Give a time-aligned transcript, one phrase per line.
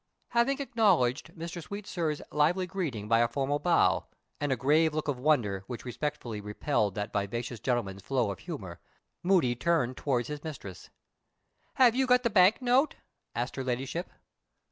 [0.29, 1.61] Having acknowledged Mr.
[1.61, 4.07] Sweetsir's lively greeting by a formal bow,
[4.39, 8.79] and a grave look of wonder which respectfully repelled that vivacious gentleman's flow of humor,
[9.21, 10.89] Moody turned towards his mistress.
[11.75, 12.95] "Have you got the bank note?"
[13.35, 14.09] asked her Ladyship.